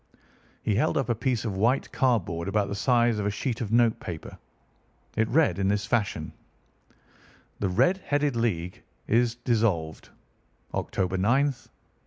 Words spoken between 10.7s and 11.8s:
October 9, 1890."